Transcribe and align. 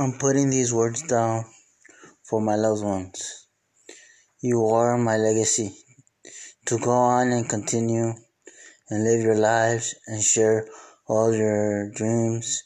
I'm 0.00 0.12
putting 0.12 0.48
these 0.50 0.72
words 0.72 1.02
down 1.02 1.44
for 2.22 2.40
my 2.40 2.54
loved 2.54 2.84
ones. 2.84 3.48
You 4.40 4.64
are 4.66 4.96
my 4.96 5.16
legacy 5.16 5.74
to 6.66 6.78
go 6.78 6.92
on 6.92 7.32
and 7.32 7.48
continue 7.48 8.12
and 8.88 9.02
live 9.02 9.24
your 9.24 9.34
lives 9.34 9.96
and 10.06 10.22
share 10.22 10.68
all 11.08 11.34
your 11.34 11.90
dreams 11.90 12.62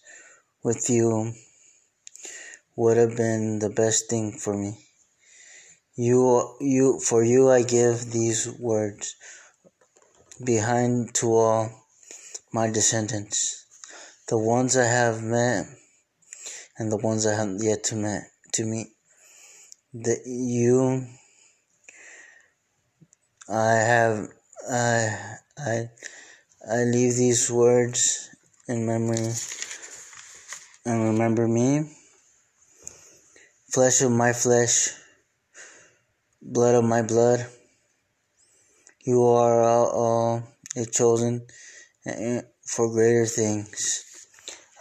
with 0.62 0.90
you 0.90 1.32
would 2.76 2.98
have 2.98 3.16
been 3.16 3.60
the 3.60 3.70
best 3.70 4.10
thing 4.10 4.32
for 4.32 4.54
me. 4.54 4.76
You, 5.96 6.54
you, 6.60 7.00
for 7.00 7.24
you, 7.24 7.48
I 7.48 7.62
give 7.62 8.12
these 8.12 8.46
words 8.60 9.16
behind 10.44 11.14
to 11.14 11.34
all 11.34 11.70
my 12.52 12.70
descendants, 12.70 13.64
the 14.28 14.36
ones 14.36 14.76
I 14.76 14.84
have 14.84 15.22
met 15.22 15.64
and 16.82 16.90
the 16.90 16.96
ones 16.96 17.26
I 17.26 17.36
haven't 17.36 17.62
yet 17.62 17.84
to 17.84 17.94
meet. 17.94 18.22
To 18.54 18.64
meet, 18.64 18.88
that 19.94 20.22
you, 20.26 21.06
I 23.48 23.74
have, 23.74 24.28
I, 24.68 25.16
I, 25.56 25.90
I 26.68 26.82
leave 26.82 27.14
these 27.14 27.50
words 27.52 28.30
in 28.66 28.84
memory 28.84 29.32
and 30.84 31.04
remember 31.04 31.46
me. 31.46 31.88
Flesh 33.70 34.02
of 34.02 34.10
my 34.10 34.32
flesh, 34.32 34.88
blood 36.42 36.74
of 36.74 36.84
my 36.84 37.02
blood. 37.02 37.46
You 39.04 39.22
are 39.22 39.62
all, 39.62 39.86
all 39.86 40.42
chosen 40.90 41.46
eh, 42.06 42.40
for 42.66 42.90
greater 42.90 43.26
things. 43.26 44.11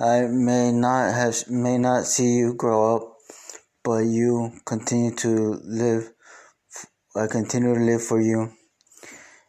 I 0.02 0.26
may 0.26 0.72
not 0.72 1.14
have 1.14 1.48
may 1.48 1.78
not 1.78 2.08
see 2.08 2.38
you 2.38 2.56
grow 2.56 2.96
up, 2.96 3.18
but 3.84 4.00
you 4.00 4.52
continue 4.66 5.14
to 5.18 5.62
live. 5.64 6.10
I 7.16 7.28
continue 7.28 7.76
to 7.76 7.80
live 7.80 8.02
for 8.02 8.20
you 8.20 8.52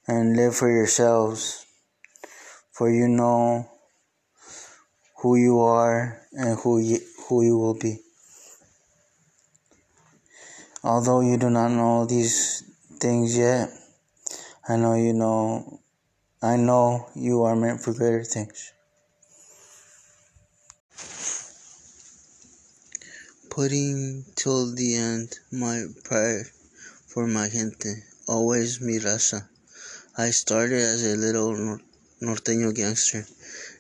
and 0.06 0.36
live 0.36 0.54
for 0.54 0.68
yourselves, 0.68 1.64
for 2.70 2.90
you 2.90 3.08
know 3.08 3.66
who 5.22 5.36
you 5.36 5.58
are 5.60 6.20
and 6.32 6.58
who 6.58 6.80
you, 6.80 6.98
who 7.30 7.42
you 7.42 7.56
will 7.56 7.78
be. 7.78 8.00
Although 10.84 11.22
you 11.22 11.38
do 11.38 11.48
not 11.48 11.68
know 11.68 12.04
these 12.04 12.62
things 13.00 13.38
yet, 13.38 13.70
I 14.68 14.76
know 14.76 14.96
you 14.96 15.14
know 15.14 15.80
I 16.42 16.56
know 16.56 17.06
you 17.14 17.44
are 17.44 17.56
meant 17.56 17.80
for 17.80 17.94
greater 17.94 18.22
things. 18.22 18.74
Putting 23.54 24.24
till 24.34 24.74
the 24.74 24.94
end 24.94 25.38
my 25.50 25.84
prayer 26.04 26.50
for 27.06 27.26
my 27.26 27.50
gente, 27.50 28.02
always 28.26 28.80
mi 28.80 28.98
raza. 28.98 29.46
I 30.16 30.30
started 30.30 30.80
as 30.80 31.04
a 31.04 31.16
little 31.16 31.78
norteño 32.22 32.74
gangster, 32.74 33.26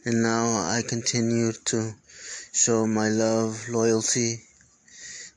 and 0.04 0.22
now 0.22 0.44
I 0.58 0.82
continue 0.86 1.52
to 1.52 1.94
show 2.52 2.86
my 2.86 3.08
love, 3.08 3.66
loyalty 3.70 4.42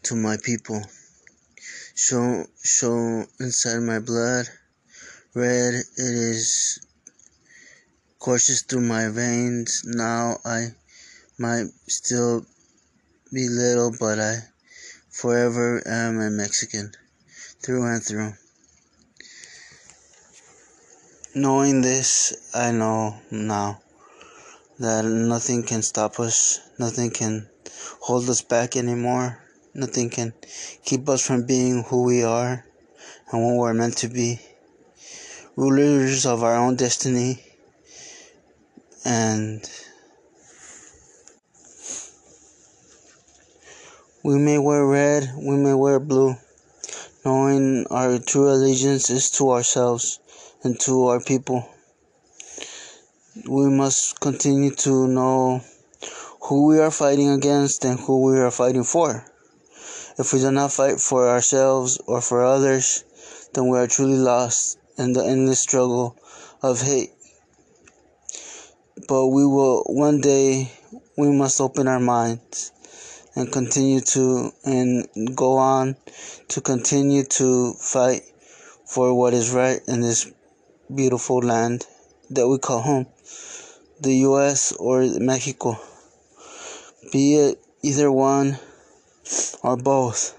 to 0.03 0.17
my 0.17 0.35
people. 0.35 0.83
Show, 1.93 2.45
show 2.61 3.25
inside 3.39 3.79
my 3.83 3.99
blood, 3.99 4.49
red 5.33 5.75
it 5.75 5.85
is 5.97 6.85
courses 8.19 8.63
through 8.63 8.81
my 8.81 9.07
veins. 9.07 9.83
Now 9.85 10.41
I 10.43 10.75
might 11.37 11.67
still 11.87 12.45
be 13.33 13.49
little, 13.49 13.91
but 13.99 14.19
I 14.19 14.35
forever 15.09 15.81
am 15.85 16.19
a 16.19 16.29
Mexican 16.29 16.91
through 17.61 17.85
and 17.85 18.03
through. 18.03 18.33
Knowing 21.33 21.81
this, 21.81 22.51
I 22.53 22.71
know 22.71 23.19
now 23.31 23.81
that 24.79 25.03
nothing 25.05 25.63
can 25.63 25.81
stop 25.81 26.19
us, 26.19 26.59
nothing 26.77 27.11
can 27.11 27.49
hold 27.99 28.29
us 28.29 28.41
back 28.41 28.77
anymore, 28.77 29.39
nothing 29.73 30.09
can 30.09 30.33
keep 30.85 31.09
us 31.09 31.25
from 31.25 31.45
being 31.45 31.83
who 31.83 32.03
we 32.03 32.23
are 32.23 32.65
and 33.31 33.43
what 33.43 33.55
we're 33.55 33.73
meant 33.73 33.97
to 33.97 34.07
be. 34.07 34.39
Rulers 35.55 36.25
of 36.25 36.43
our 36.43 36.55
own 36.55 36.75
destiny 36.75 37.43
and 39.03 39.69
We 44.25 44.39
may 44.39 44.57
wear 44.57 44.83
red, 44.83 45.33
we 45.37 45.55
may 45.55 45.75
wear 45.75 45.99
blue, 45.99 46.35
knowing 47.23 47.85
our 47.91 48.17
true 48.17 48.49
allegiance 48.49 49.11
is 49.11 49.29
to 49.37 49.51
ourselves 49.51 50.19
and 50.63 50.79
to 50.79 51.09
our 51.09 51.19
people. 51.19 51.69
We 53.47 53.69
must 53.69 54.19
continue 54.19 54.71
to 54.77 55.07
know 55.07 55.61
who 56.41 56.65
we 56.65 56.79
are 56.79 56.89
fighting 56.89 57.29
against 57.29 57.85
and 57.85 57.99
who 57.99 58.23
we 58.23 58.39
are 58.39 58.49
fighting 58.49 58.83
for. 58.83 59.23
If 60.17 60.33
we 60.33 60.39
do 60.39 60.49
not 60.49 60.71
fight 60.71 60.99
for 60.99 61.29
ourselves 61.29 62.01
or 62.07 62.19
for 62.19 62.43
others, 62.43 63.03
then 63.53 63.67
we 63.67 63.77
are 63.77 63.85
truly 63.85 64.17
lost 64.17 64.79
in 64.97 65.13
the 65.13 65.23
endless 65.23 65.59
struggle 65.59 66.17
of 66.63 66.81
hate. 66.81 67.13
But 69.07 69.27
we 69.27 69.45
will 69.45 69.83
one 69.85 70.19
day 70.19 70.71
we 71.15 71.29
must 71.29 71.61
open 71.61 71.87
our 71.87 71.99
minds 71.99 72.71
and 73.35 73.51
continue 73.51 73.99
to 73.99 74.51
and 74.63 75.07
go 75.35 75.57
on 75.57 75.95
to 76.47 76.61
continue 76.61 77.23
to 77.23 77.73
fight 77.73 78.21
for 78.85 79.13
what 79.13 79.33
is 79.33 79.51
right 79.51 79.81
in 79.87 80.01
this 80.01 80.31
beautiful 80.93 81.39
land 81.39 81.85
that 82.29 82.47
we 82.47 82.57
call 82.57 82.81
home, 82.81 83.07
the 83.99 84.15
U.S. 84.29 84.71
or 84.73 85.05
Mexico. 85.19 85.77
Be 87.11 87.35
it 87.35 87.61
either 87.81 88.11
one 88.11 88.57
or 89.63 89.75
both, 89.75 90.37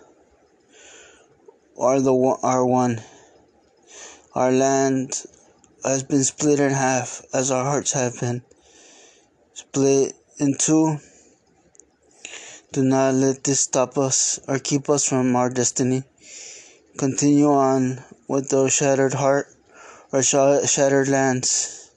are 1.78 2.00
the 2.00 2.14
are 2.42 2.64
one. 2.64 3.00
Our 4.34 4.52
land 4.52 5.22
has 5.84 6.02
been 6.02 6.24
split 6.24 6.60
in 6.60 6.70
half, 6.70 7.22
as 7.32 7.50
our 7.50 7.64
hearts 7.64 7.92
have 7.92 8.20
been 8.20 8.42
split 9.54 10.14
in 10.38 10.56
two 10.58 10.98
do 12.76 12.82
not 12.82 13.14
let 13.14 13.42
this 13.42 13.60
stop 13.60 13.96
us 13.96 14.38
or 14.46 14.58
keep 14.58 14.90
us 14.90 15.08
from 15.08 15.34
our 15.34 15.48
destiny. 15.48 16.02
Continue 16.98 17.48
on 17.48 18.04
with 18.28 18.50
those 18.50 18.74
shattered 18.74 19.14
heart 19.14 19.46
or 20.12 20.22
shattered 20.22 21.08
lands, 21.08 21.90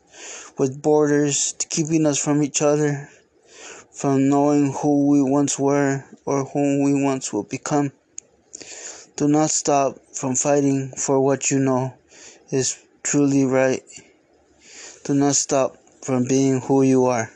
with 0.58 0.82
borders 0.82 1.54
keeping 1.70 2.06
us 2.06 2.18
from 2.18 2.42
each 2.42 2.62
other, 2.62 3.10
from 3.92 4.30
knowing 4.30 4.72
who 4.72 5.10
we 5.10 5.22
once 5.22 5.60
were 5.60 6.06
or 6.24 6.46
who 6.46 6.82
we 6.82 7.04
once 7.04 7.34
will 7.34 7.44
become. 7.44 7.92
Do 9.18 9.28
not 9.28 9.50
stop 9.50 9.98
from 10.14 10.36
fighting 10.36 10.94
for 10.96 11.20
what 11.20 11.52
you 11.52 11.60
know 11.60 11.94
is 12.52 12.82
truly 13.04 13.44
right. 13.44 13.84
Do 15.04 15.14
not 15.14 15.36
stop 15.36 15.76
from 16.02 16.24
being 16.24 16.62
who 16.62 16.84
you 16.84 17.04
are. 17.08 17.30